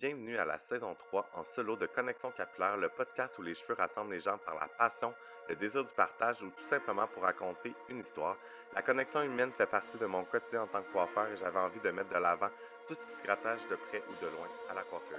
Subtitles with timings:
[0.00, 3.74] Bienvenue à la saison 3 en solo de Connexion Capillaire, le podcast où les cheveux
[3.74, 5.12] rassemblent les gens par la passion,
[5.46, 8.38] le désir du partage ou tout simplement pour raconter une histoire.
[8.74, 11.80] La connexion humaine fait partie de mon quotidien en tant que coiffeur et j'avais envie
[11.80, 12.48] de mettre de l'avant
[12.88, 15.18] tout ce qui se rattache de près ou de loin à la coiffure.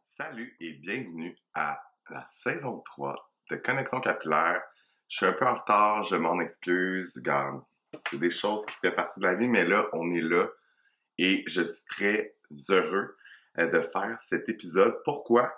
[0.00, 4.62] Salut et bienvenue à la saison 3 de Connexion Capillaire.
[5.08, 7.64] Je suis un peu en retard, je m'en excuse, garde
[7.98, 10.48] c'est des choses qui font partie de la vie, mais là, on est là
[11.18, 12.34] et je suis très
[12.70, 13.16] heureux
[13.58, 15.00] euh, de faire cet épisode.
[15.04, 15.54] Pourquoi?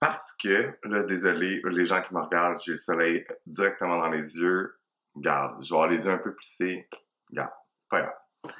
[0.00, 4.36] Parce que, là, désolé, les gens qui me regardent, j'ai le soleil directement dans les
[4.36, 4.78] yeux.
[5.14, 6.88] Regarde, je vais avoir les yeux un peu plissés.
[7.30, 8.54] Regarde, c'est pas grave.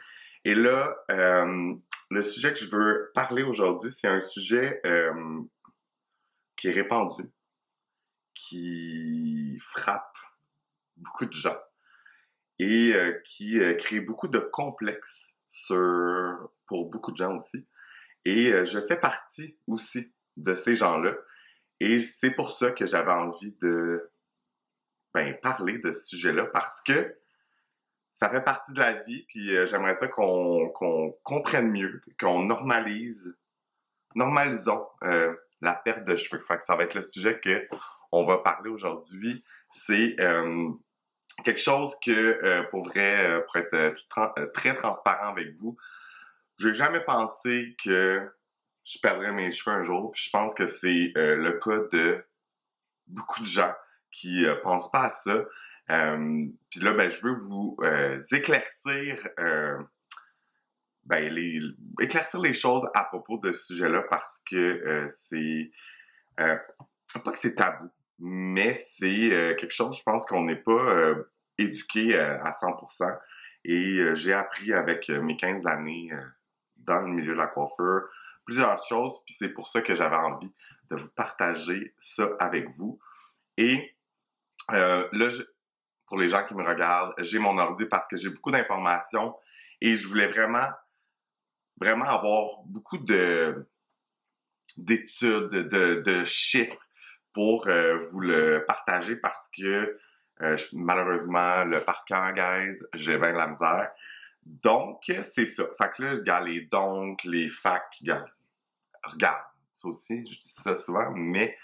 [0.45, 1.75] Et là, euh,
[2.11, 5.43] le sujet que je veux parler aujourd'hui, c'est un sujet euh,
[6.57, 7.25] qui est répandu,
[8.35, 10.15] qui frappe
[10.97, 11.59] beaucoup de gens
[12.59, 17.67] et euh, qui euh, crée beaucoup de complexes sur, pour beaucoup de gens aussi.
[18.25, 21.15] Et euh, je fais partie aussi de ces gens-là.
[21.81, 24.11] Et c'est pour ça que j'avais envie de
[25.15, 27.17] ben, parler de ce sujet-là parce que
[28.13, 30.73] ça fait partie de la vie, puis j'aimerais ça qu'on
[31.23, 33.37] comprenne mieux, qu'on normalise,
[34.15, 34.87] normalisons
[35.61, 36.41] la perte de cheveux.
[36.41, 37.69] Fait que ça va être le sujet que
[38.13, 39.45] on va parler aujourd'hui.
[39.69, 40.17] C'est
[41.45, 45.77] quelque chose que, euh, pour vrai, euh, pour être euh, très transparent avec vous,
[46.59, 48.29] j'ai jamais pensé que
[48.85, 50.11] je perdrais mes cheveux un jour.
[50.13, 52.25] Puis je pense que c'est le cas de
[53.07, 53.75] beaucoup de gens
[54.11, 55.45] qui pensent pas à ça.
[56.71, 57.77] puis là, ben, je veux vous
[58.33, 59.29] éclaircir,
[61.05, 61.61] ben, les,
[62.01, 65.71] éclaircir les choses à propos de ce sujet-là parce que c'est
[66.37, 71.31] pas que c'est tabou, mais c'est euh, quelque chose, je pense qu'on n'est pas euh,
[71.59, 73.19] éduqué euh, à 100%.
[73.65, 76.13] Et j'ai appris avec mes 15 années
[76.77, 78.03] dans le milieu de la coiffure
[78.45, 80.53] plusieurs choses, puis c'est pour ça que j'avais envie
[80.89, 83.01] de vous partager ça avec vous.
[83.57, 83.97] Et
[84.69, 85.29] là,
[86.07, 89.35] pour les gens qui me regardent, j'ai mon ordi parce que j'ai beaucoup d'informations
[89.81, 90.69] et je voulais vraiment,
[91.81, 93.67] vraiment avoir beaucoup de
[94.77, 96.86] d'études, de, de chiffres
[97.37, 99.99] pour euh, vous le partager parce que
[100.41, 103.91] euh, malheureusement, le parcours, guys, j'ai bien de la misère.
[104.43, 105.65] Donc, c'est ça.
[105.77, 108.31] Fait que là, je regarde les donc, les facs, regarde.
[109.05, 109.45] Regarde.
[109.71, 111.55] Ça aussi, je dis ça souvent, mais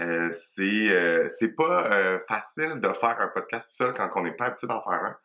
[0.00, 4.66] euh, c'est c'est pas facile de faire un podcast seul quand on n'est pas habitué
[4.66, 5.16] d'en faire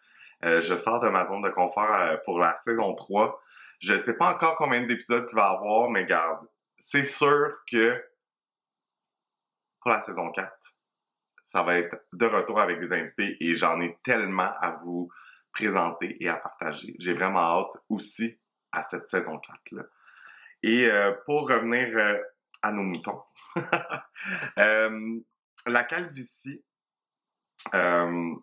[0.43, 0.59] un.
[0.59, 3.41] je sors de ma zone de confort pour la saison 3.
[3.79, 6.45] Je sais pas encore combien d'épisodes il va y avoir, mais garde.
[6.77, 7.99] C'est sûr que
[9.81, 10.51] pour la saison 4.
[11.43, 15.09] Ça va être de retour avec des invités et j'en ai tellement à vous
[15.51, 16.95] présenter et à partager.
[16.99, 18.37] J'ai vraiment hâte aussi
[18.71, 19.83] à cette saison 4-là.
[20.61, 22.19] Et euh, pour revenir euh,
[22.61, 23.23] à nos moutons,
[24.59, 25.19] euh,
[25.65, 26.63] la calvitie,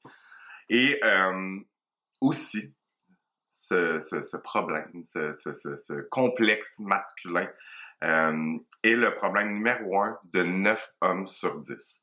[0.69, 1.61] Et euh,
[2.21, 2.75] aussi,
[3.51, 7.49] ce, problème, ce, complexe masculin
[8.03, 12.03] euh, est le problème numéro un de 9 hommes sur 10.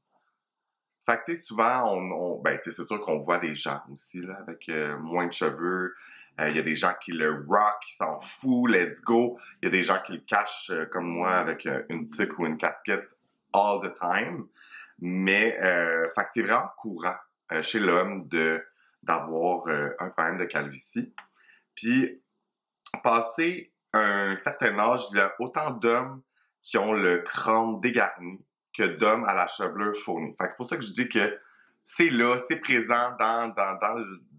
[1.06, 4.98] Fait que, souvent, on, ben, c'est sûr qu'on voit des gens aussi, là, avec euh,
[5.00, 5.96] moins de cheveux,
[6.48, 9.38] il euh, y a des gens qui le rock, qui s'en foutent, let's go.
[9.62, 12.38] Il y a des gens qui le cachent euh, comme moi avec euh, une tuque
[12.40, 13.16] ou une casquette
[13.54, 14.48] all the time.
[15.00, 15.58] Mais
[16.32, 17.16] c'est vraiment courant
[17.62, 18.64] chez l'homme de
[19.02, 21.12] d'avoir un problème de calvitie.
[21.74, 22.22] Puis
[23.02, 26.22] passé un certain âge, il y a autant d'hommes
[26.62, 28.46] qui ont le crâne dégarni
[28.78, 30.36] que d'hommes à la chevelure fournie.
[30.40, 31.36] C'est pour ça que je dis que
[31.84, 33.78] c'est là, c'est présent dans, dans,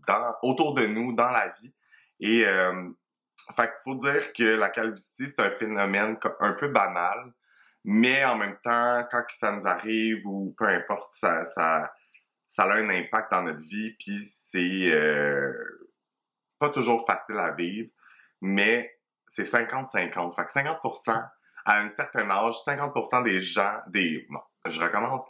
[0.06, 1.72] dans, autour de nous, dans la vie.
[2.22, 2.88] Et euh,
[3.56, 7.34] fait faut dire que la calvitie, c'est un phénomène un peu banal,
[7.84, 11.92] mais en même temps, quand ça nous arrive ou peu importe, ça, ça,
[12.46, 15.52] ça a un impact dans notre vie, puis c'est euh,
[16.60, 17.90] pas toujours facile à vivre,
[18.40, 18.96] mais
[19.26, 20.36] c'est 50-50.
[20.36, 21.28] Fait que 50%
[21.64, 25.22] à un certain âge, 50% des gens, des, non, je recommence,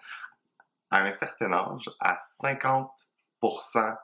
[0.90, 3.96] à un certain âge, à 50%,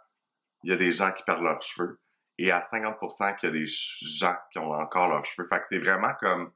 [0.62, 2.00] il y a des gens qui perdent leurs cheveux
[2.38, 5.46] et à 50% qu'il y a des gens qui ont encore leurs cheveux.
[5.48, 6.52] Fait que c'est vraiment comme...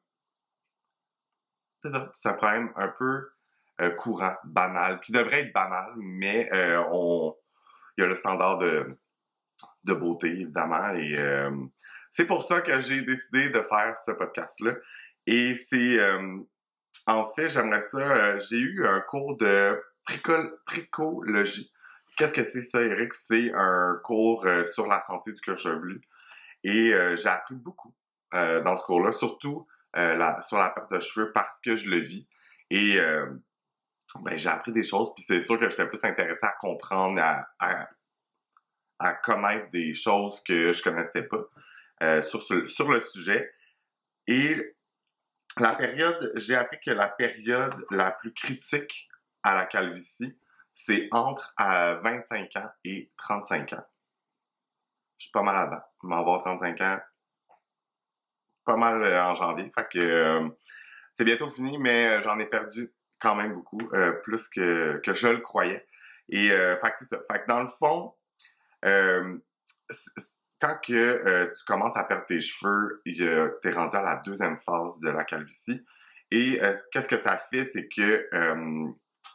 [1.83, 3.33] C'est ça, c'est un problème un peu
[3.81, 7.37] euh, courant, banal, qui devrait être banal, mais euh, on...
[7.97, 10.91] il y a le standard de beauté, évidemment.
[10.91, 11.51] Et euh,
[12.11, 14.75] c'est pour ça que j'ai décidé de faire ce podcast-là.
[15.27, 15.99] Et c'est...
[17.07, 18.37] En fait, j'aimerais ça...
[18.39, 19.83] J'ai eu un cours de
[20.67, 21.72] tricologie.
[22.17, 23.15] Qu'est-ce que c'est ça, Eric?
[23.15, 26.01] C'est un cours sur la santé du cuir chevelu.
[26.65, 27.95] Et j'ai appris beaucoup
[28.33, 32.27] dans ce cours-là, surtout sur la perte de cheveux parce que je le vis.
[32.71, 32.99] Et
[34.21, 37.49] ben, j'ai appris des choses, puis c'est sûr que j'étais plus intéressé à comprendre, à,
[38.99, 41.43] à, connaître des choses que je connaissais pas
[42.03, 43.53] euh, sur, sur le sujet.
[44.27, 44.75] Et
[45.59, 49.09] la période, j'ai appris que la période la plus critique
[49.43, 50.37] à la calvitie,
[50.73, 53.85] c'est entre à 25 ans et 35 ans.
[55.19, 55.83] Je suis pas mal là-dedans.
[56.03, 57.01] Je vais avoir 35 ans
[58.65, 59.71] pas mal euh, en janvier.
[59.75, 60.49] Fait que euh,
[61.15, 65.29] c'est bientôt fini, mais j'en ai perdu quand même beaucoup, euh, plus que, que je
[65.29, 65.87] le croyais.
[66.29, 67.19] Et euh, c'est ça.
[67.31, 68.15] Fait que dans le fond,
[68.85, 69.39] euh,
[70.61, 73.03] quand que euh, tu commences à perdre tes cheveux,
[73.63, 75.85] t'es rendu à la deuxième phase de la calvitie.
[76.31, 76.59] Et
[76.91, 78.27] qu'est-ce que ça fait, c'est que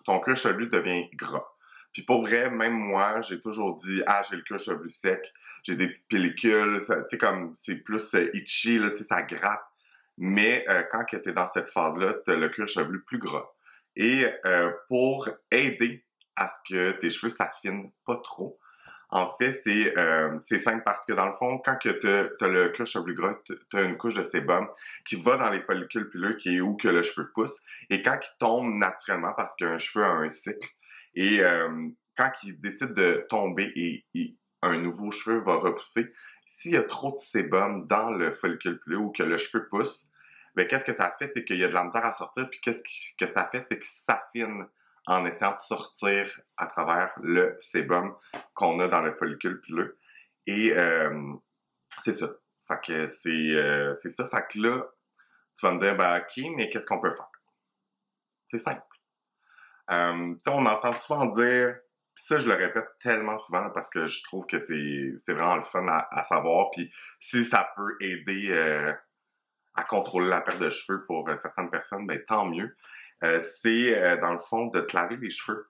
[0.07, 1.45] ton cuir chevelu devient gras.
[1.93, 5.21] Puis pour vrai, même moi, j'ai toujours dit ah j'ai le cuir chevelu sec,
[5.63, 9.63] j'ai des petites pellicules, tu sais comme c'est plus itchy là, tu sais ça gratte.
[10.17, 13.45] Mais quand tu es dans cette phase-là, tu le cuir chevelu plus gras.
[13.95, 16.05] Et euh, pour aider
[16.35, 18.59] à ce que tes cheveux s'affinent pas trop,
[19.09, 22.85] en fait, c'est euh, simple parce que dans le fond, quand tu as, le cuir
[22.85, 24.67] chevelu gras, tu as une couche de sébum
[25.07, 27.55] qui va dans les follicules pileux, qui est où que le cheveu pousse.
[27.89, 30.69] Et quand il tombe naturellement, parce qu'un cheveu a un cycle,
[31.15, 31.87] et euh,
[32.17, 36.11] quand il décide de tomber et, un nouveau cheveu va repousser,
[36.45, 40.07] s'il y a trop de sébum dans le follicule pileux ou que le cheveu pousse,
[40.55, 42.59] mais qu'est-ce que ça fait, c'est qu'il y a de la misère à sortir, puis
[42.61, 42.81] qu'est-ce
[43.19, 44.65] que ça fait, c'est qu'il s'affine
[45.07, 48.15] en essayant de sortir à travers le sébum
[48.53, 49.97] qu'on a dans le follicule pileux.
[50.45, 51.33] Et euh,
[52.03, 52.29] c'est ça.
[52.67, 54.25] Fait que c'est, euh, c'est ça.
[54.25, 54.85] Fait que là,
[55.57, 57.31] tu vas me dire, ben ok, mais qu'est-ce qu'on peut faire?
[58.47, 58.81] C'est simple.
[59.89, 61.77] Euh, on entend souvent dire,
[62.15, 65.63] ça, je le répète tellement souvent parce que je trouve que c'est, c'est vraiment le
[65.63, 66.71] fun à, à savoir.
[66.71, 68.93] Puis si ça peut aider euh,
[69.75, 72.75] à contrôler la perte de cheveux pour euh, certaines personnes, ben tant mieux.
[73.23, 75.69] Euh, c'est euh, dans le fond de te laver les cheveux.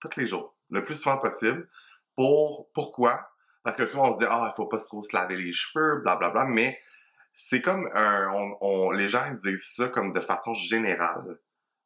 [0.00, 1.68] Tous les jours, le plus souvent possible.
[2.16, 3.30] Pour pourquoi?
[3.62, 6.00] Parce que souvent on se dit ah il faut pas trop se laver les cheveux,
[6.00, 6.80] blablabla, bla, bla, mais
[7.32, 8.28] c'est comme un,
[8.60, 11.38] on, les gens disent ça comme de façon générale,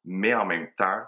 [0.05, 1.03] mais en même temps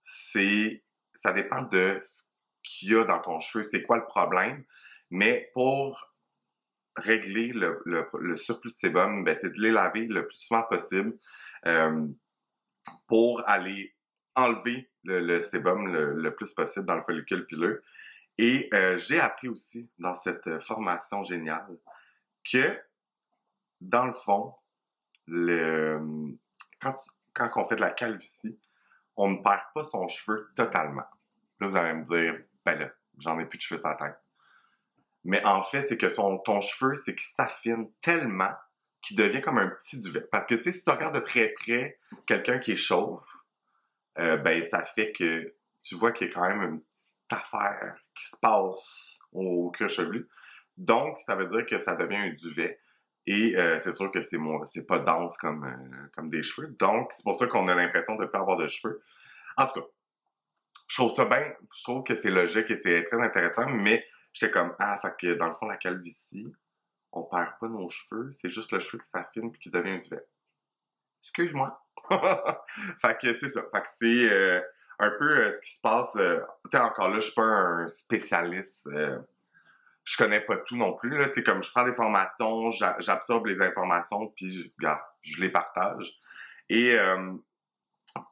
[0.00, 0.82] c'est
[1.14, 2.22] ça dépend de ce
[2.64, 4.64] qu'il y a dans ton cheveu, c'est quoi le problème?
[5.10, 6.12] Mais pour
[6.96, 11.16] régler le, le, surplus de sébum, ben, c'est de les laver le plus souvent possible
[13.06, 13.94] pour aller
[14.34, 17.82] enlever le, le sébum le, plus possible dans le follicule pileux.
[18.38, 21.78] Et euh, j'ai appris aussi dans cette formation géniale
[22.50, 22.80] que,
[23.80, 24.54] dans le fond,
[26.80, 28.58] quand, on fait de la calvitie,
[29.16, 31.04] on ne perd pas son cheveu totalement.
[31.60, 34.18] Là, vous allez me dire, ben là, j'en ai plus de cheveux sur la tête.
[35.24, 38.52] Mais en fait, c'est que ton cheveu, c'est qu'il s'affine tellement
[39.02, 40.22] qu'il devient comme un petit duvet.
[40.30, 43.24] Parce que, tu sais, si tu regardes de très près quelqu'un qui est chauve,
[44.18, 47.96] euh, ben, ça fait que tu vois qu'il y a quand même une petite affaire
[48.16, 50.28] qui se passe au cuir chevelu.
[50.76, 52.78] Donc, ça veut dire que ça devient un duvet.
[53.26, 56.68] Et euh, c'est sûr que c'est c'est pas dense comme, euh, comme des cheveux.
[56.78, 59.02] Donc, c'est pour ça qu'on a l'impression de ne pas avoir de cheveux.
[59.56, 59.86] En tout cas,
[60.88, 64.52] je trouve ça bien, je trouve que c'est logique et c'est très intéressant, mais j'étais
[64.52, 66.46] comme, ah, fait que dans le fond, la calvitie,
[67.12, 69.98] on perd pas nos cheveux, c'est juste le cheveu qui s'affine puis qui devient un
[69.98, 70.24] duvet.
[71.22, 71.80] Excuse-moi.
[73.00, 73.62] fait que c'est ça.
[73.70, 74.60] Fait que c'est euh,
[74.98, 76.14] un peu euh, ce qui se passe.
[76.16, 76.40] Euh,
[76.74, 78.88] encore là, je suis pas un spécialiste.
[80.04, 81.16] je connais pas tout non plus.
[81.16, 81.28] Là.
[81.44, 86.18] comme je prends des formations, j'absorbe les informations, puis regarde, je les partage.
[86.68, 86.96] Et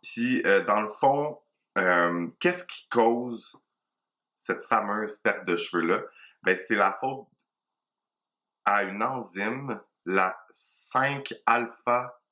[0.02, 1.38] puis, dans le fond,
[1.78, 3.56] euh, qu'est-ce qui cause
[4.36, 6.02] cette fameuse perte de cheveux-là?
[6.42, 7.26] Ben, c'est la faute
[8.70, 12.22] à une enzyme, la 5-alpha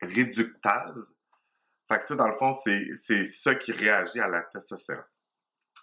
[0.00, 1.14] réductase.
[1.86, 5.04] Fait que ça, dans le fond, c'est ça qui réagit à la testostérone.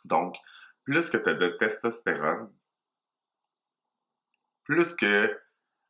[0.06, 0.38] Donc,
[0.84, 2.52] plus que tu as de testostérone,
[4.64, 5.40] plus que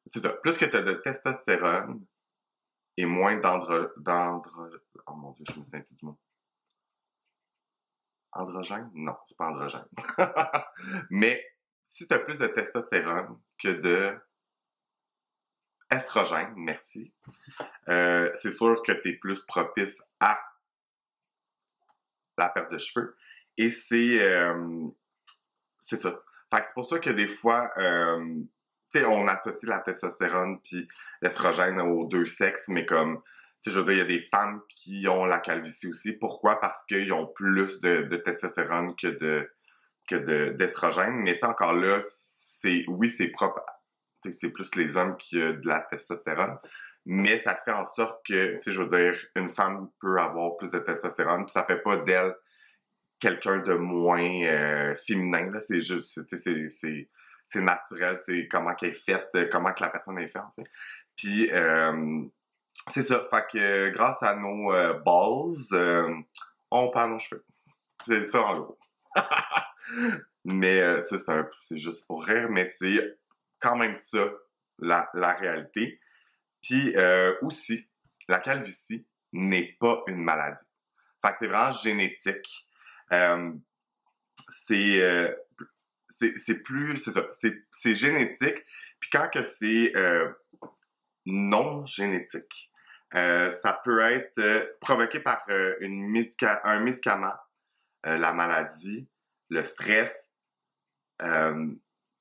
[0.07, 2.05] c'est ça, plus que tu as de testostérone
[2.97, 3.87] et moins d'andro...
[5.05, 6.19] Oh mon dieu, je me souviens plus du mot.
[8.33, 8.91] Androgène?
[8.93, 9.87] Non, c'est pas androgène.
[11.09, 11.56] Mais
[11.87, 14.13] si tu as plus de testostérone que de
[15.89, 17.13] estrogène, merci,
[17.87, 20.37] euh, c'est sûr que tu es plus propice à
[22.37, 23.15] la perte de cheveux.
[23.57, 24.87] Et c'est euh,
[25.79, 26.21] c'est ça.
[26.53, 28.35] Fait c'est pour ça que des fois, euh,
[28.91, 30.89] tu sais, on associe la testostérone puis
[31.21, 33.23] l'estrogène aux deux sexes, mais comme,
[33.63, 36.11] tu sais, je veux dire, il y a des femmes qui ont la calvitie aussi.
[36.11, 36.59] Pourquoi?
[36.59, 39.49] Parce qu'ils ont plus de, de testostérone que de
[40.07, 41.21] que d'estrogène.
[41.23, 43.61] mais encore là, c'est oui, c'est propre.
[44.29, 46.57] C'est plus les hommes qui ont de la testostérone.
[47.05, 50.79] Mais ça fait en sorte que, je veux dire, une femme peut avoir plus de
[50.79, 52.35] testostérone, puis ça fait pas d'elle
[53.19, 55.51] quelqu'un de moins euh, féminin.
[55.59, 60.41] C'est juste, c'est naturel, c'est comment qu'elle est faite, comment que la personne est faite,
[60.41, 60.69] en fait.
[61.15, 62.23] Puis, euh,
[62.89, 63.23] c'est ça.
[63.29, 66.13] Fait que grâce à nos euh, balls,
[66.71, 67.45] on perd nos cheveux.
[68.05, 68.77] C'est ça, en gros.
[70.45, 71.17] mais ça,
[71.61, 73.17] c'est juste pour rire, mais c'est
[73.59, 74.29] quand même ça,
[74.79, 75.99] la, la réalité.
[76.61, 76.95] Puis
[77.41, 77.89] aussi,
[78.27, 80.63] la calvitie n'est pas une maladie.
[81.21, 82.67] Fait que c'est vraiment génétique.
[83.13, 83.53] Euh,
[84.71, 85.35] euh,
[86.09, 88.63] c'est c'est plus c'est ça c'est génétique
[88.99, 90.29] puis quand que c'est euh,
[91.25, 92.71] non génétique
[93.11, 95.43] ça peut être provoqué par
[95.79, 96.25] une
[96.63, 97.33] un médicament
[98.03, 99.09] la maladie
[99.49, 100.13] le stress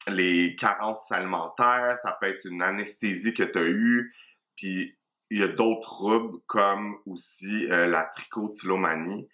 [0.09, 4.14] les carences alimentaires ça peut être une anesthésie que tu as eue
[4.56, 4.97] puis
[5.30, 9.28] il y a d'autres troubles comme aussi la trichotillomanie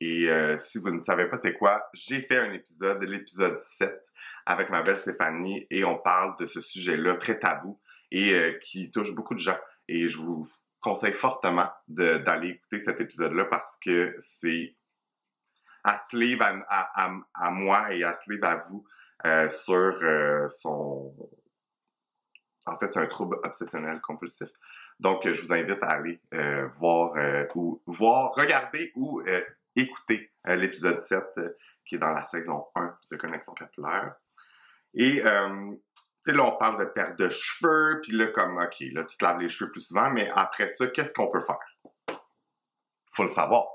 [0.00, 3.90] et euh, si vous ne savez pas c'est quoi, j'ai fait un épisode, l'épisode 7,
[4.44, 8.90] avec ma belle Stéphanie, et on parle de ce sujet-là très tabou et euh, qui
[8.90, 9.56] touche beaucoup de gens.
[9.88, 10.46] Et je vous
[10.80, 14.76] conseille fortement d'aller écouter cet épisode-là parce que c'est
[15.84, 18.84] à se livre à, moi et à se livre à vous
[19.26, 19.98] euh, sur
[20.60, 21.14] son...
[22.66, 24.48] En fait, c'est un trouble obsessionnel compulsif.
[24.98, 26.20] Donc, je vous invite à aller
[26.78, 27.12] voir
[27.54, 29.22] ou voir, regarder ou
[29.76, 34.14] écouter euh, l'épisode 7 euh, qui est dans la saison 1 de Connexion Capillaire.
[34.94, 38.80] Et, euh, tu sais, là, on parle de perte de cheveux, puis là, comme, OK,
[38.92, 41.58] là, tu te laves les cheveux plus souvent, mais après ça, qu'est-ce qu'on peut faire?
[43.12, 43.66] Faut le savoir.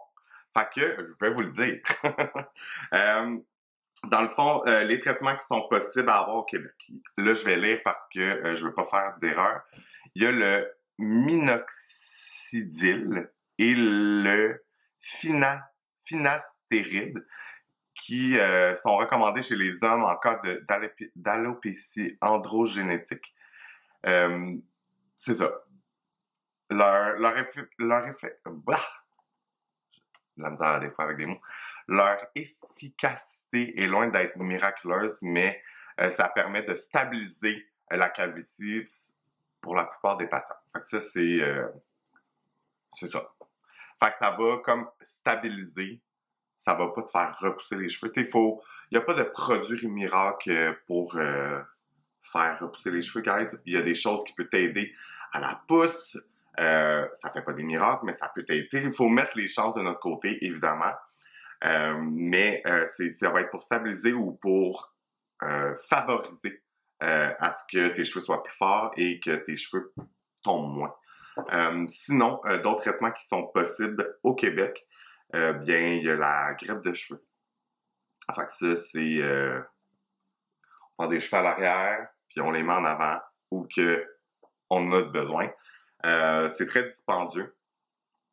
[0.53, 1.81] Fait que, je vais vous le dire.
[4.03, 6.71] dans le fond, les traitements qui sont possibles à avoir au Québec.
[7.17, 9.61] Là, je vais lire parce que je veux pas faire d'erreur.
[10.15, 14.63] Il y a le minoxidil et le
[14.99, 15.69] fina
[16.03, 17.25] finastérides
[17.93, 20.41] qui euh, sont recommandés chez les hommes en cas
[21.15, 23.33] d'alopécie androgénétique.
[24.05, 24.55] Euh,
[25.17, 25.51] c'est ça.
[26.69, 28.79] Leur, leur effet, leur effet, bah,
[30.39, 31.41] la misère des fois avec des mots.
[31.87, 35.61] Leur efficacité est loin d'être miraculeuse, mais
[35.99, 38.85] euh, ça permet de stabiliser la calvitie
[39.61, 40.55] pour la plupart des patients.
[40.71, 41.39] Fait que ça, c'est,
[42.93, 43.27] c'est ça.
[44.01, 46.01] Ça va comme stabiliser.
[46.57, 48.11] Ça va pas se faire repousser les cheveux.
[48.15, 48.57] Il
[48.91, 51.61] n'y a pas de produit miracle pour euh,
[52.21, 53.57] faire repousser les cheveux, guys.
[53.65, 54.93] Il y a des choses qui peuvent t'aider
[55.31, 56.17] à la pousse.
[56.59, 58.67] Euh, ça fait pas des miracles, mais ça peut t'aider.
[58.73, 60.93] Il faut mettre les chances de notre côté, évidemment.
[61.65, 64.93] Euh, mais euh, ça va être pour stabiliser ou pour
[65.89, 66.63] favoriser
[66.99, 69.93] à ce que tes cheveux soient plus forts et que tes cheveux
[70.43, 70.93] tombent moins.
[71.53, 74.85] Euh, sinon, euh, d'autres traitements qui sont possibles au Québec,
[75.35, 77.23] euh, bien, il y a la greffe de cheveux.
[78.27, 79.21] Enfin, ça, c'est...
[79.23, 79.63] on
[80.97, 83.19] prend des cheveux à l'arrière, puis on les met en avant,
[83.51, 84.05] ou que
[84.69, 85.49] on a besoin.
[86.03, 87.55] C'est très dispendieux.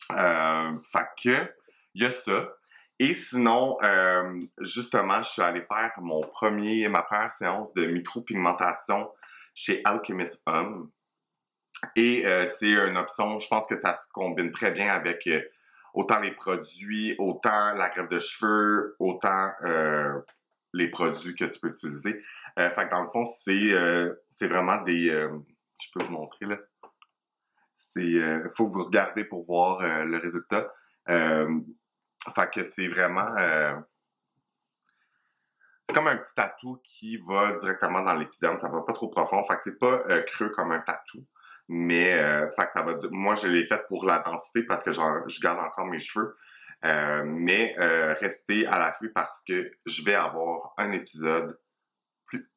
[0.09, 1.53] fait que,
[1.95, 2.49] il y a ça.
[2.99, 3.77] Et sinon,
[4.61, 9.11] justement, je suis allé faire mon premier, ma première séance de micropigmentation
[9.57, 10.91] chez Alchemist Homme.
[11.97, 15.43] Et euh, c'est une option, je pense que ça se combine très bien avec euh,
[15.95, 20.21] autant les produits, autant la greffe de cheveux, autant euh,
[20.73, 22.23] les produits que tu peux utiliser.
[22.57, 25.09] fait que dans le fond, c'est vraiment des...
[25.09, 26.57] je peux vous montrer là.
[27.77, 28.21] C'est
[28.57, 30.73] faut vous regarder pour voir le résultat.
[31.07, 33.29] fait que c'est vraiment...
[35.85, 39.45] c'est comme un petit tatou qui va directement dans l'épiderme, ça va pas trop profond,
[39.45, 41.27] fait que c'est pas creux comme un tatou.
[41.69, 44.93] Mais euh, fait que ça va, moi, je l'ai fait pour la densité parce que
[44.93, 46.37] je garde encore mes cheveux.
[46.85, 51.59] Euh, mais euh, restez à l'affût parce que je vais avoir un épisode
[52.27, 52.49] plus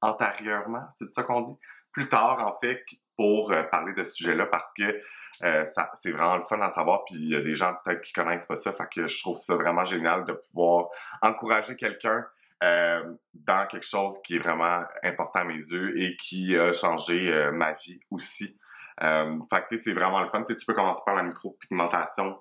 [0.00, 1.54] antérieurement, c'est ça qu'on dit?
[1.92, 2.82] Plus tard, en fait,
[3.20, 4.98] pour euh, parler de ce sujet-là parce que
[5.42, 7.04] euh, c'est vraiment le fun à savoir.
[7.04, 9.36] Puis il y a des gens peut-être qui connaissent pas ça, fait que je trouve
[9.36, 10.88] ça vraiment génial de pouvoir
[11.20, 12.24] encourager quelqu'un
[12.62, 13.02] euh,
[13.34, 17.72] dans quelque chose qui est vraiment important à mes yeux et qui a changé ma
[17.72, 18.58] vie aussi.
[18.98, 20.42] Fait que c'est vraiment le fun.
[20.42, 22.38] tu peux commencer par la micropigmentation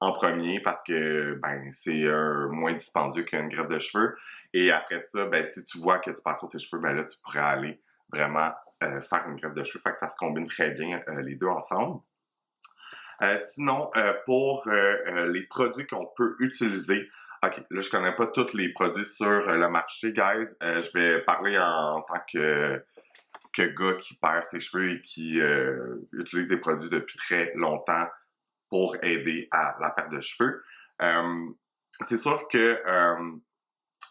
[0.00, 2.08] en premier parce que ben c'est
[2.50, 4.16] moins dispendieux qu'une greffe de cheveux.
[4.54, 7.04] Et après ça, ben si tu vois que tu passes sur tes cheveux, ben là
[7.04, 7.80] tu pourrais aller
[8.12, 8.52] vraiment
[9.00, 9.80] faire une greffe de cheveux.
[9.80, 12.00] Fait que ça se combine très bien euh, les deux ensemble.
[13.22, 13.90] Euh, sinon,
[14.24, 17.08] pour les produits qu'on peut utiliser,
[17.44, 20.48] ok, là je connais pas tous les produits sur le marché, guys.
[20.60, 22.82] je vais parler en, tant que
[23.52, 25.38] que gars qui perd ses cheveux et qui
[26.12, 28.08] utilise des produits depuis très longtemps
[28.72, 30.64] pour aider à la perte de cheveux.
[31.02, 31.50] Euh,
[32.06, 33.36] c'est sûr que euh,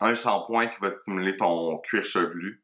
[0.01, 2.63] un shampoing qui va stimuler ton cuir chevelu,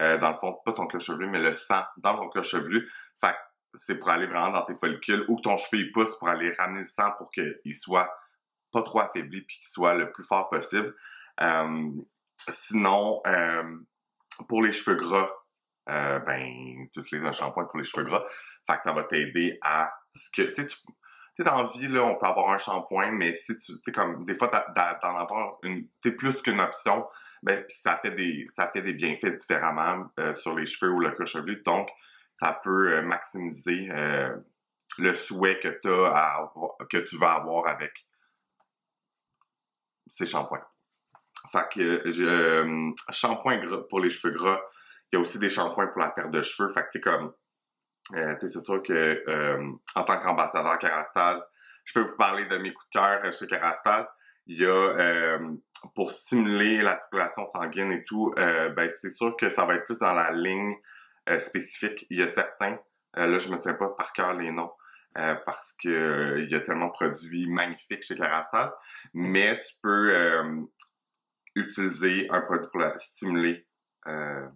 [0.00, 2.90] euh, dans le fond, pas ton cuir chevelu, mais le sang dans ton cuir chevelu,
[3.20, 3.36] fait
[3.74, 6.52] c'est pour aller vraiment dans tes follicules ou que ton cheveu il pousse pour aller
[6.52, 8.08] ramener le sang pour qu'il soit
[8.72, 10.94] pas trop affaibli puis qu'il soit le plus fort possible.
[12.48, 13.20] sinon,
[14.48, 15.28] pour les cheveux gras,
[15.86, 18.22] ben, tu utilises un shampoing pour les cheveux gras.
[18.64, 20.68] Fait que ça va t'aider à ce que, tu
[21.34, 23.92] tu sais, dans la vie, là, on peut avoir un shampoing, mais si tu, sais,
[23.92, 27.08] comme, des fois, d'en avoir une, tu plus qu'une option,
[27.42, 31.00] ben, pis ça fait des, ça fait des bienfaits différemment euh, sur les cheveux ou
[31.00, 31.60] le chevelu.
[31.64, 31.90] Donc,
[32.32, 34.36] ça peut euh, maximiser euh,
[34.98, 35.68] le souhait que,
[36.06, 36.52] as
[36.88, 38.06] que tu vas avoir avec
[40.06, 40.64] ces shampoings.
[41.50, 44.60] Fait que, je, shampoing pour les cheveux gras,
[45.12, 46.72] il y a aussi des shampoings pour la perte de cheveux.
[46.72, 47.32] Fait que, tu comme,
[48.12, 48.92] euh, c'est sûr que
[49.28, 51.42] euh, en tant qu'ambassadeur Carastase,
[51.84, 54.06] je peux vous parler de mes coups de cœur chez Carastase.
[54.46, 55.56] Il y a euh,
[55.94, 59.98] pour stimuler la circulation sanguine et tout, ben c'est sûr que ça va être plus
[59.98, 60.76] dans la ligne
[61.40, 62.06] spécifique.
[62.10, 62.78] Il y a certains,
[63.14, 64.72] là je me souviens pas par cœur les noms,
[65.14, 68.72] parce que il y a tellement de produits magnifiques chez Carastase,
[69.14, 70.66] mais tu peux
[71.54, 73.66] utiliser un produit pour la stimuler.
[74.04, 74.50] ben,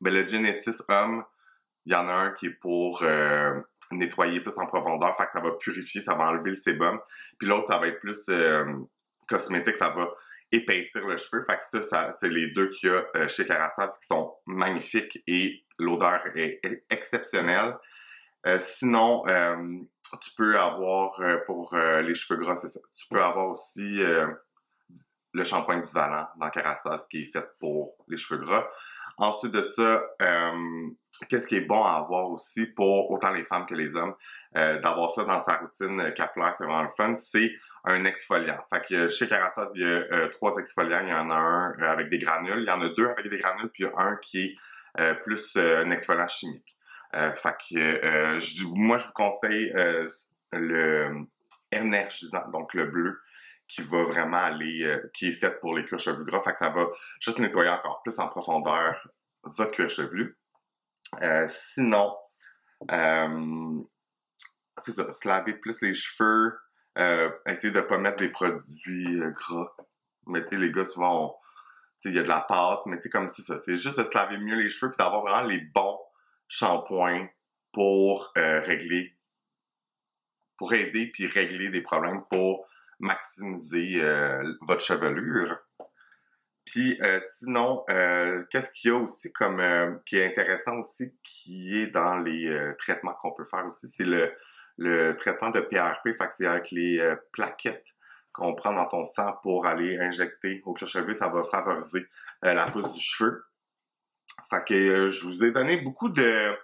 [0.00, 1.24] le Genesis Homme,
[1.88, 3.58] il y en a un qui est pour euh,
[3.90, 7.00] nettoyer plus en profondeur, fait que ça va purifier, ça va enlever le sébum.
[7.38, 8.66] Puis l'autre, ça va être plus euh,
[9.26, 10.06] cosmétique, ça va
[10.52, 11.42] épaissir le cheveu.
[11.48, 15.18] Fait que ça, c'est les deux qu'il y a euh, chez Carassas qui sont magnifiques
[15.26, 17.74] et l'odeur est, exceptionnelle.
[18.58, 19.24] sinon,
[20.22, 22.54] tu peux avoir pour les cheveux gras.
[22.96, 23.98] Tu peux avoir aussi
[25.32, 28.66] le shampoing Divalant dans Carassas qui est fait pour les cheveux gras.
[29.18, 30.88] Ensuite de ça, euh,
[31.28, 34.14] qu'est-ce qui est bon à avoir aussi pour autant les femmes que les hommes,
[34.56, 37.50] euh, d'avoir ça dans sa routine capillaire, c'est vraiment le fun, c'est
[37.84, 38.58] un exfoliant.
[38.72, 41.00] Fait que chez Carassas, il y a euh, trois exfoliants.
[41.02, 43.38] Il y en a un avec des granules, il y en a deux avec des
[43.38, 46.76] granules, puis il y a un qui est plus un exfoliant chimique.
[47.12, 49.72] fait que je, moi, je vous conseille
[50.52, 51.26] le
[51.70, 53.20] énergisant, donc le bleu
[53.68, 56.40] qui va vraiment aller, euh, qui est faite pour les cuirs chevelu gras.
[56.40, 56.86] Fait que ça va
[57.20, 59.06] juste nettoyer encore plus en profondeur
[59.44, 60.38] votre cuir chevelu.
[61.22, 62.16] Euh, sinon,
[62.90, 63.80] euh,
[64.78, 66.58] c'est ça, se laver plus les cheveux,
[67.46, 69.68] essayer de pas mettre des produits gras.
[70.26, 71.38] Mais tu sais, les gars, souvent,
[72.04, 74.14] il y a de la pâte, mais sais, comme si ça, c'est juste de se
[74.14, 75.98] laver mieux les cheveux puis d'avoir vraiment les bons
[76.48, 77.28] shampoings
[77.72, 79.16] pour régler,
[80.56, 82.68] pour aider puis régler des problèmes pour
[83.00, 85.58] maximiser euh, votre chevelure.
[86.64, 89.62] Puis euh, sinon, euh, qu'est-ce qu'il y a aussi comme
[90.04, 94.32] qui est intéressant aussi, qui est dans les traitements qu'on peut faire aussi, c'est le,
[94.76, 97.94] le traitement de PRP, fait que c'est avec les plaquettes
[98.34, 102.06] qu'on prend dans ton sang pour aller injecter au cuir ça va favoriser
[102.42, 103.44] la pousse du cheveu.
[104.50, 106.54] Fait que je vous ai donné beaucoup de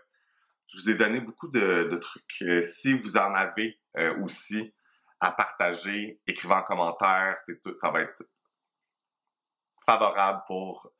[0.66, 2.62] je vous ai donné beaucoup de trucs.
[2.62, 3.80] si vous en avez
[4.20, 4.74] aussi,
[5.20, 7.38] à partager, écrivez en commentaire,
[7.80, 8.22] ça va être
[9.84, 10.92] favorable pour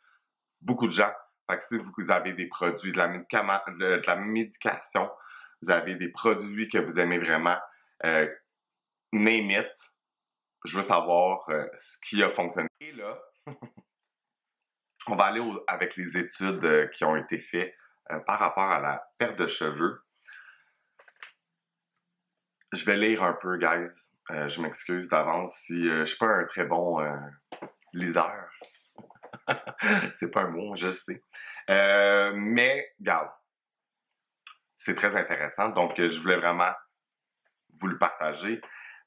[0.60, 1.12] beaucoup de gens.
[1.50, 5.10] Fait que si vous avez des produits, de la, médicament, de, la médication,
[5.60, 7.58] vous avez des produits que vous aimez vraiment,
[8.04, 8.28] euh,
[9.12, 9.72] name it.
[10.64, 12.68] Je veux savoir euh, ce qui a fonctionné.
[12.80, 13.18] Et là,
[15.06, 17.74] on va aller avec les études euh, qui ont été faites
[18.10, 20.03] euh, par rapport à la perte de cheveux.
[22.74, 24.10] Je vais lire un peu, guys.
[24.32, 27.16] Euh, je m'excuse d'avance si euh, je suis pas un très bon euh,
[27.92, 28.50] liseur.
[30.12, 31.22] c'est pas un mot, je sais.
[31.68, 33.30] mais, regarde,
[34.74, 35.68] c'est très intéressant.
[35.68, 36.72] Donc, je voulais vraiment
[37.78, 38.60] vous le partager.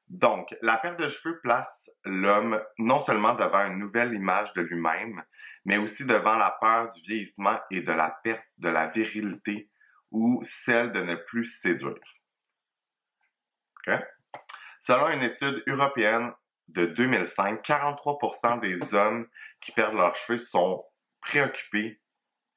[0.08, 5.22] Donc, la perte de cheveux place l'homme non seulement devant une nouvelle image de lui-même,
[5.66, 9.70] mais aussi devant la peur du vieillissement et de la perte de la virilité
[10.12, 12.17] ou celle de ne plus séduire.
[14.82, 16.34] Selon une étude européenne
[16.68, 19.28] de 2005, 43% des hommes
[19.62, 20.86] qui perdent leurs cheveux sont
[21.22, 22.02] préoccupés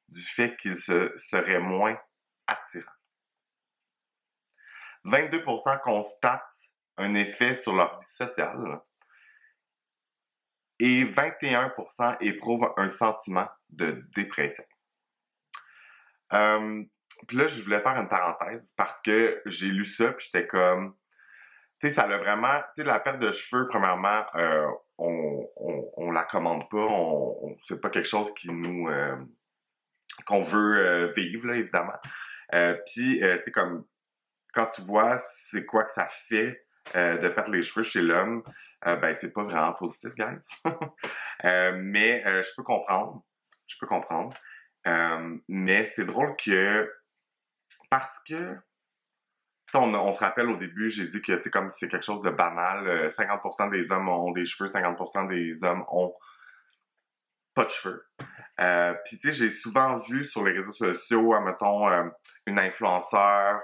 [0.08, 1.98] du fait qu'ils seraient moins
[2.46, 2.90] attirants.
[5.04, 6.42] 22% constatent
[6.96, 8.80] un effet sur leur vie sociale.
[10.78, 14.64] Et 21% éprouvent un sentiment de dépression.
[16.32, 16.84] Euh,
[17.28, 20.96] puis là, je voulais faire une parenthèse parce que j'ai lu ça, puis j'étais comme,
[21.80, 24.66] tu sais, ça a vraiment, tu sais, la perte de cheveux, premièrement, euh,
[24.98, 29.16] on, on, on, la commande pas, on, c'est pas quelque chose qui nous, euh,
[30.26, 31.96] qu'on veut euh, vivre, là, évidemment.
[32.54, 33.86] Euh, puis, tu sais, comme,
[34.52, 38.42] quand tu vois c'est quoi que ça fait de perdre les cheveux chez l'homme,
[38.84, 40.44] ben, c'est pas vraiment positif, guys.
[41.44, 43.22] mais je peux comprendre,
[43.68, 44.36] je peux comprendre.
[45.48, 46.92] mais c'est drôle que
[47.90, 48.56] parce que
[49.74, 53.08] on, se rappelle au début, j'ai dit que comme c'est quelque chose de banal.
[53.08, 56.14] 50% euh, des hommes ont des cheveux, 50% des hommes ont
[57.54, 58.06] pas de cheveux.
[58.60, 62.08] Euh, Puis tu sais, j'ai souvent vu sur les réseaux sociaux, mettons, euh,
[62.46, 63.62] une influenceur,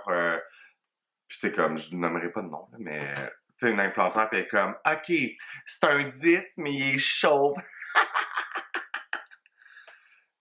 [1.29, 4.45] puis c'est comme, je nommerai pas de nom, mais tu sais, une influenceur, puis elle
[4.45, 5.13] est comme, OK,
[5.65, 7.57] c'est un 10, mais il est chauve.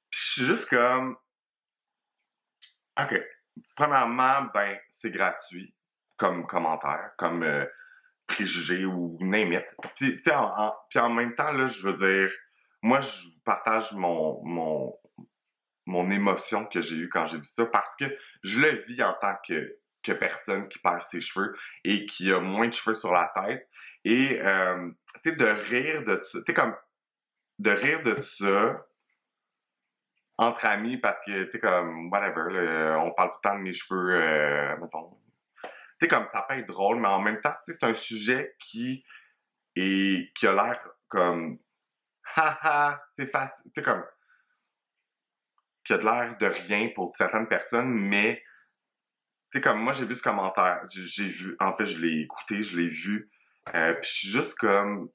[0.10, 1.18] puis je suis juste comme,
[3.00, 3.14] OK,
[3.76, 5.74] premièrement, ben, c'est gratuit
[6.18, 7.66] comme commentaire, comme euh,
[8.28, 9.62] préjugé ou name
[9.96, 12.34] Puis, en, puis en même temps, là, je veux dire,
[12.82, 14.94] moi, je partage mon, mon,
[15.86, 18.06] mon émotion que j'ai eue quand j'ai vu ça parce que
[18.44, 22.40] je le vis en tant que, que personne qui perd ses cheveux et qui a
[22.40, 23.68] moins de cheveux sur la tête.
[24.04, 24.90] Et, euh,
[25.24, 26.76] tu sais, de rire de tu sais, comme,
[27.60, 28.86] de rire de ça,
[30.38, 33.74] entre amis parce que, tu sais, comme, whatever, on parle tout le temps de mes
[33.74, 35.18] cheveux, euh, mettons.
[35.64, 35.70] Tu
[36.02, 39.06] sais, comme, ça peut être drôle, mais en même temps, c'est un sujet qui
[39.76, 41.60] est, qui a l'air comme,
[42.36, 44.04] haha, c'est facile, tu sais, comme,
[45.86, 48.44] qui a de l'air de rien pour certaines personnes, mais,
[49.52, 52.62] tu sais, comme, moi, j'ai vu ce commentaire, j'ai vu, en fait, je l'ai écouté,
[52.62, 53.32] je l'ai vu,
[53.74, 55.10] euh, puis je suis juste comme,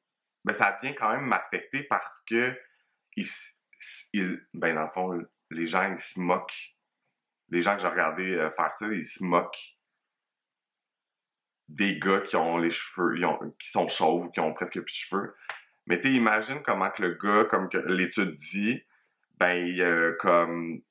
[0.44, 2.59] ben, ça vient quand même m'affecter parce que,
[3.16, 3.26] il,
[4.54, 6.76] ben dans le fond, les gens, ils se moquent.
[7.48, 9.76] Les gens que j'ai regardé euh, faire ça, ils se moquent
[11.68, 13.16] des gars qui ont les cheveux,
[13.58, 15.36] qui sont chauves, qui ont presque plus de cheveux.
[15.86, 18.82] Mais tu imagine comment que le gars, comme l'étude dit,
[19.38, 20.82] ben, il y a comme,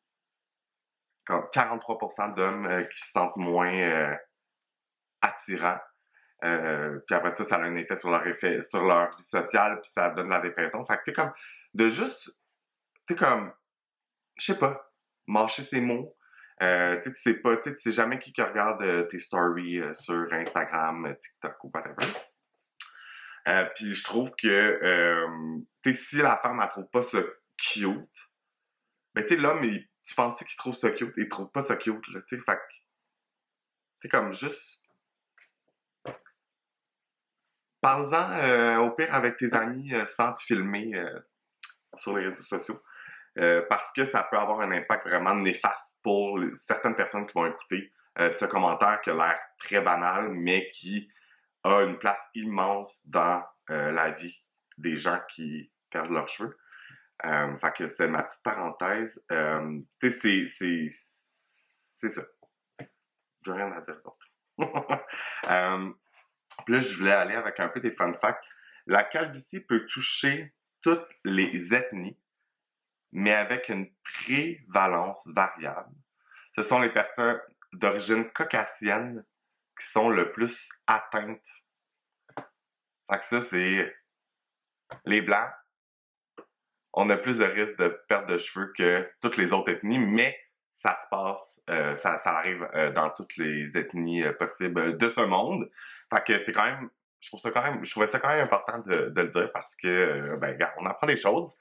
[1.28, 4.15] 43% d'hommes euh, qui se sentent moins euh,
[5.21, 5.80] attirants.
[6.41, 9.91] puis après ça, ça a un effet sur leur effet, sur leur vie sociale, puis
[9.91, 10.84] ça donne la dépression.
[10.86, 11.32] Fait que comme
[11.73, 12.34] de juste
[13.10, 13.52] tu comme,
[14.38, 14.93] je sais pas,
[15.26, 16.15] marcher ses mots.
[16.62, 21.15] Euh, tu sais pas, tu sais jamais qui regarde euh, tes stories euh, sur Instagram,
[21.19, 22.06] TikTok ou whatever.
[23.74, 25.26] Puis je trouve que,
[25.82, 27.17] tu sais, si la femme, elle trouve pas ça
[27.58, 28.30] cute,
[29.15, 29.67] ben tu sais, l'homme,
[30.06, 32.60] tu penses qu'il trouve ça cute, il trouve pas ça cute, là, tu sais, fait
[34.02, 34.84] tu comme juste...
[37.82, 40.91] Parle-en au pire avec tes amis sans te filmer
[41.95, 42.80] sur les réseaux sociaux.
[43.38, 47.46] Euh, parce que ça peut avoir un impact vraiment néfaste pour certaines personnes qui vont
[47.46, 51.10] écouter euh, ce commentaire qui a l'air très banal, mais qui
[51.63, 54.44] a une place immense dans euh, la vie
[54.78, 56.58] des gens qui perdent leurs cheveux.
[57.22, 59.22] fait que c'est ma petite parenthèse.
[59.30, 60.89] tu sais, c'est,
[62.00, 62.24] c'est, ça.
[63.46, 64.28] J'ai rien à dire d'autre.
[66.65, 68.44] Puis là, je voulais aller avec un peu des fun facts.
[68.86, 72.18] La calvitie peut toucher toutes les ethnies
[73.12, 75.95] mais avec une prévalence variable.
[76.56, 77.39] Ce sont les personnes
[77.74, 79.26] d'origine caucasienne
[79.80, 81.48] qui sont le plus atteintes.
[82.36, 83.95] Fait que ça, c'est
[85.06, 85.52] les Blancs.
[86.93, 90.38] On a plus de risques de perte de cheveux que toutes les autres ethnies, mais
[90.72, 95.22] ça se passe, euh, ça, arrive euh, dans toutes les ethnies euh, possibles de ce
[95.22, 95.69] monde.
[96.13, 98.43] Fait que c'est quand même, je trouve ça quand même, je trouvais ça quand même
[98.43, 101.56] important de, de le dire parce que, ben, on apprend des choses.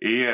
[0.00, 0.26] Et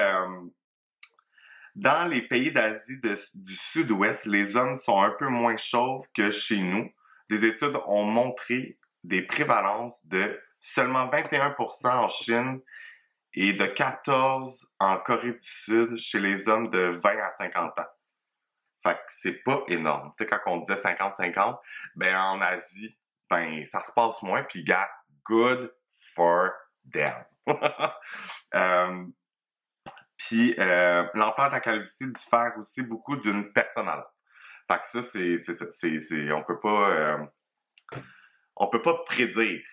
[1.75, 3.01] dans les pays d'Asie
[3.35, 6.91] du sud-ouest, les hommes sont un peu moins chauves que chez nous.
[7.29, 12.61] Des études ont montré des prévalences de seulement 21% en Chine
[13.35, 17.87] et de 14 en Corée du Sud chez les hommes de 20 à 50 ans.
[18.83, 20.13] Fait que c'est pas énorme.
[20.17, 21.59] Tu sais, quand on disait 50-50,
[21.97, 24.91] ben en Asie, ben ça se passe moins, puis gars,
[25.25, 25.73] good
[26.15, 26.51] for
[26.91, 27.25] them.
[28.55, 29.07] euh,
[30.21, 34.15] puis euh, l'ampleur de la calvitie diffère aussi beaucoup d'une personne à l'autre.
[34.71, 37.27] Fait que ça, c'est, c'est, on peut pas, euh,
[38.57, 39.65] on peut pas prédire.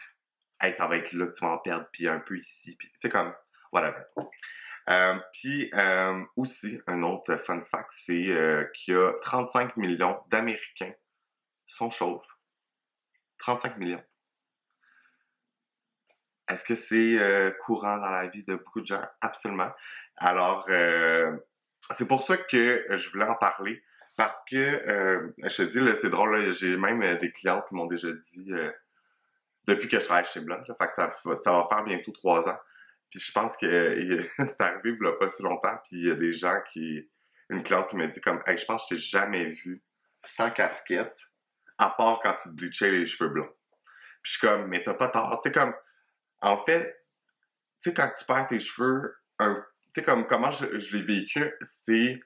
[0.61, 2.89] Hey, ça va être là que tu vas en perdre, puis un peu ici, puis
[3.01, 3.35] c'est comme,
[3.73, 3.93] voilà.
[4.89, 10.17] Euh, puis euh, aussi, un autre fun fact, c'est euh, qu'il y a 35 millions
[10.29, 10.93] d'Américains
[11.65, 12.23] sont chauves.
[13.39, 14.03] 35 millions.
[16.49, 19.03] Est-ce que c'est euh, courant dans la vie de beaucoup de gens?
[19.21, 19.71] Absolument.
[20.15, 21.35] Alors, euh,
[21.91, 23.83] c'est pour ça que je voulais en parler.
[24.15, 28.07] Parce que, euh, je te dis, c'est drôle, j'ai même des clients qui m'ont déjà
[28.33, 28.51] dit,
[29.67, 32.57] depuis que je travaille chez Blanche, fait que ça, va faire bientôt trois ans.
[33.11, 36.31] Puis je pense que c'est arrivé il pas si longtemps, puis il y a des
[36.31, 37.09] gens qui...
[37.49, 39.81] Une cliente qui m'a dit comme, hey, je pense que je t'ai jamais vu
[40.21, 41.17] sans casquette,
[41.77, 43.53] à part quand tu bleachais les cheveux blancs.
[44.21, 45.39] Puis je suis comme, mais t'as pas tort.
[45.41, 45.73] Tu sais, comme,
[46.41, 47.05] en fait,
[47.81, 49.45] tu sais, quand tu perds tes cheveux, tu
[49.95, 52.19] sais, comme, comment je, l'ai vécu, c'est.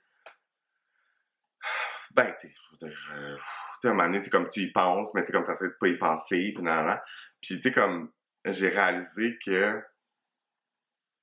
[2.12, 3.12] Ben, tu sais, je veux dire.
[3.14, 3.44] Euh, tu
[3.82, 5.88] sais, à un moment donné, comme tu y penses, mais tu comme ça de pas
[5.88, 7.00] y penser, puis nan, nan.
[7.42, 8.12] Puis, tu sais, comme,
[8.46, 9.82] j'ai réalisé que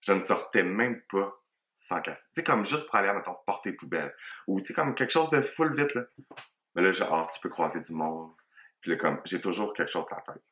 [0.03, 1.33] je ne sortais même pas
[1.79, 2.29] sans casser.
[2.35, 4.15] Tu sais, comme juste pour aller, mettons, porter poubelle.
[4.47, 6.03] Ou, tu sais, comme quelque chose de full vite, là.
[6.75, 8.33] Mais là, genre, ah, tu peux croiser du monde.
[8.81, 10.43] Puis là, comme, j'ai toujours quelque chose à la tête.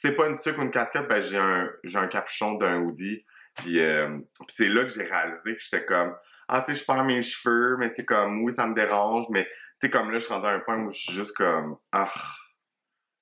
[0.00, 3.24] C'est pas une tuque ou une casquette, ben j'ai un, j'ai un capuchon d'un hoodie.
[3.56, 6.14] Puis, euh, c'est là que j'ai réalisé que j'étais comme,
[6.48, 9.44] ah, tu sais, je perds mes cheveux, mais tu comme, oui, ça me dérange, mais
[9.44, 9.50] tu
[9.82, 12.12] sais, comme là, je rendu à un point où je suis juste comme, ah,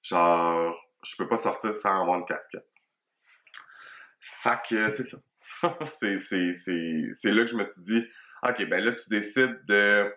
[0.03, 2.67] genre, je peux pas sortir sans avoir une casquette.
[4.43, 5.19] Fait que, c'est ça.
[5.87, 8.07] c'est, c'est, c'est, c'est là que je me suis dit,
[8.43, 10.13] ok, ben là, tu décides de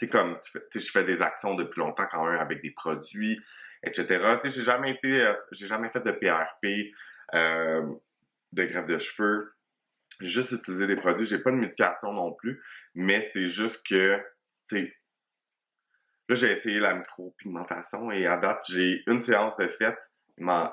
[0.00, 0.38] sais, comme,
[0.70, 3.40] tu je fais des actions depuis longtemps quand même avec des produits,
[3.82, 4.06] etc.
[4.40, 6.92] Tu sais, j'ai jamais été, euh, j'ai jamais fait de PRP,
[7.34, 7.86] euh,
[8.52, 9.54] de greffe de cheveux.
[10.20, 11.26] J'ai juste utilisé des produits.
[11.26, 12.62] J'ai pas de médication non plus,
[12.94, 14.18] mais c'est juste que,
[14.68, 14.96] tu sais,
[16.28, 19.98] là, j'ai essayé la micropigmentation et à date, j'ai une séance de fête.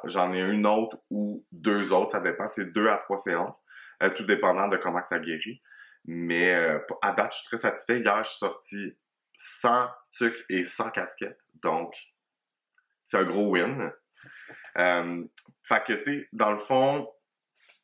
[0.06, 3.58] J'en ai une autre ou deux autres, ça dépend, c'est deux à trois séances,
[4.02, 5.62] euh, tout dépendant de comment ça guérit.
[6.06, 6.54] Mais
[7.02, 8.00] à date, je suis très satisfait.
[8.00, 8.96] Hier, je suis sorti
[9.38, 11.40] sans sucre et sans casquette.
[11.62, 11.96] Donc,
[13.06, 13.92] c'est un gros win.
[14.78, 15.24] Euh,
[15.64, 17.08] fait que, tu dans le fond,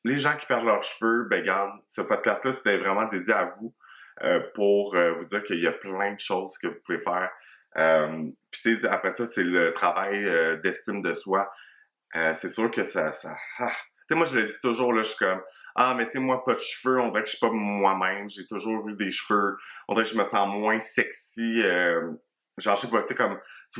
[0.04, 3.74] les gens qui perdent leurs cheveux, ben, garde, ce podcast-là, c'était vraiment dédié à vous
[4.22, 7.32] euh, pour euh, vous dire qu'il y a plein de choses que vous pouvez faire.
[7.78, 11.52] Euh, Puis, après ça, c'est le travail d'estime de soi.
[12.13, 13.72] c'est sûr que ça, ça, ah,
[14.10, 15.42] sais, moi, je le dis toujours, là, je suis comme,
[15.76, 18.46] ah, mais tu moi, pas de cheveux, on dirait que je suis pas moi-même, j'ai
[18.48, 22.12] toujours eu des cheveux, on dirait que je me sens moins sexy, euh,
[22.58, 23.39] genre, je sais pas, tu sais, comme,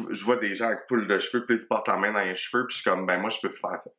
[0.09, 2.23] je vois des gens avec poule de cheveux, puis ils se portent la main dans
[2.23, 3.91] les cheveux, puis je suis comme, ben, moi, je peux faire ça.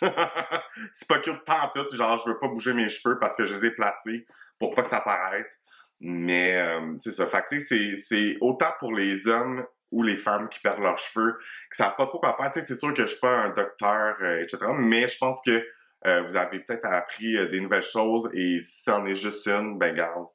[0.92, 3.44] c'est pas cute pas en tout, genre, je veux pas bouger mes cheveux parce que
[3.44, 4.26] je les ai placés
[4.58, 5.58] pour pas que ça paraisse.
[6.00, 7.26] Mais, euh, c'est ça.
[7.26, 11.38] Fait que, c'est autant pour les hommes ou les femmes qui perdent leurs cheveux,
[11.70, 12.50] qui savent pas trop quoi faire.
[12.52, 14.58] C'est sûr que je suis pas un docteur, euh, etc.
[14.76, 15.64] Mais je pense que
[16.06, 19.78] euh, vous avez peut-être appris euh, des nouvelles choses et si c'en est juste une,
[19.78, 20.26] ben garde.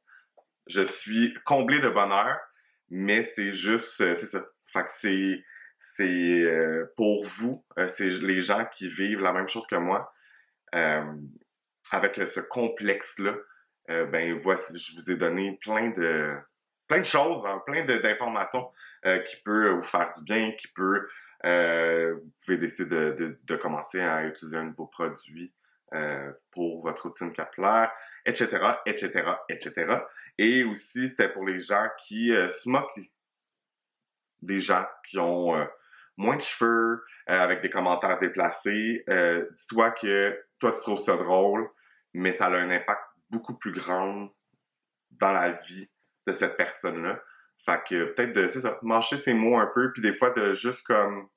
[0.68, 2.38] Je suis comblé de bonheur,
[2.90, 4.46] mais c'est juste, c'est ça.
[4.72, 5.44] Fait que c'est,
[5.80, 6.44] c'est
[6.98, 10.14] pour vous, c'est les gens qui vivent la même chose que moi,
[10.74, 13.34] avec ce complexe-là.
[13.88, 16.36] ben voici, je vous ai donné plein de
[16.88, 18.72] plein de choses, hein, plein d'informations
[19.06, 21.08] euh, qui peut vous faire du bien, qui peut
[21.46, 25.54] euh, vous pouvez décider de, de, commencer à utiliser un nouveau produit
[25.94, 27.92] euh, pour votre routine capillaire,
[28.26, 30.00] etc., etc., etc.
[30.40, 33.00] Et aussi, c'était pour les gens qui se moquent
[34.42, 35.68] des gens qui ont
[36.18, 39.04] moins de cheveux, avec des commentaires déplacés.
[39.52, 41.70] Dis-toi que toi, tu trouves ça drôle,
[42.14, 44.30] mais ça a un impact beaucoup plus grand
[45.12, 45.88] dans la vie
[46.28, 47.22] de cette personne-là.
[47.66, 50.84] Fait que peut-être de, c'est ça, ses mots un peu, puis des fois de juste
[50.84, 51.30] comme,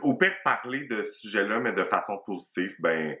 [0.00, 3.16] au pire parler de ce sujet-là, mais de façon positive, ben,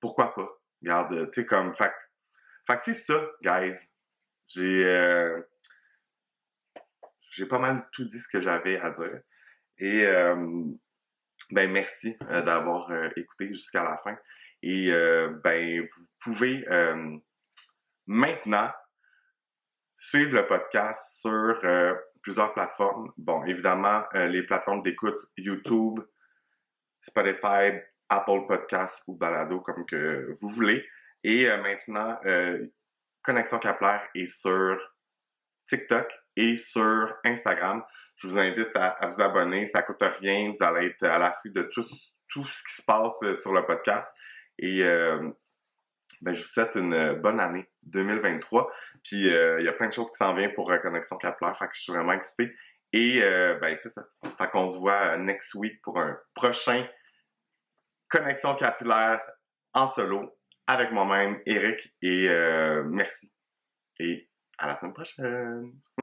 [0.00, 0.48] pourquoi pas?
[0.82, 1.92] Regarde, tu sais, comme, fait,
[2.66, 3.76] fait que c'est ça, guys.
[4.48, 5.40] J'ai, euh,
[7.30, 9.20] j'ai pas mal tout dit ce que j'avais à dire.
[9.78, 10.64] Et, euh,
[11.50, 14.16] ben, merci euh, d'avoir écouté jusqu'à la fin.
[14.62, 14.90] Et,
[15.44, 16.64] ben, vous pouvez
[18.06, 18.70] maintenant
[19.98, 23.12] suivre le podcast sur euh, plusieurs plateformes.
[23.16, 26.00] Bon, évidemment, euh, les plateformes d'écoute YouTube,
[27.00, 30.86] Spotify, Apple Podcasts ou Balado, comme que vous voulez.
[31.24, 32.18] Et euh, maintenant,
[33.22, 34.78] Connexion Capillaire est sur
[35.66, 37.82] TikTok et sur Instagram.
[38.16, 39.66] Je vous invite à, vous abonner.
[39.66, 40.50] Ça coûte rien.
[40.50, 41.84] Vous allez être à l'affût de tout,
[42.28, 44.14] tout ce qui se passe sur le podcast.
[44.58, 44.84] Et
[46.20, 48.70] ben, je vous souhaite une euh, bonne année 2023.
[49.02, 51.66] Puis euh, il y a plein de choses qui s'en viennent pour Connexion Capillaire, fait
[51.66, 52.54] que je suis vraiment excité.
[52.92, 54.06] Et euh, ben c'est ça.
[54.38, 56.86] Fait qu'on se voit next week pour un prochain
[58.08, 59.20] Connexion Capillaire
[59.74, 61.94] en solo avec moi-même, Eric.
[62.02, 62.28] Et
[62.84, 63.32] merci.
[63.98, 65.85] Et à la semaine prochaine.